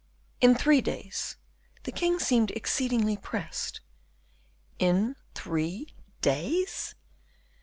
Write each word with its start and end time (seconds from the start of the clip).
"In 0.39 0.55
three 0.55 0.81
days. 0.81 1.37
The 1.83 1.91
king 1.91 2.17
seemed 2.17 2.49
exceedingly 2.49 3.17
pressed." 3.17 3.81
"_In 4.79 5.13
three 5.35 5.93
days? 6.21 6.95